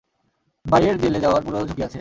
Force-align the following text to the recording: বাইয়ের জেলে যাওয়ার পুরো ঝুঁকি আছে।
বাইয়ের 0.65 0.95
জেলে 1.01 1.19
যাওয়ার 1.19 1.41
পুরো 1.45 1.57
ঝুঁকি 1.61 1.81
আছে। 1.81 1.89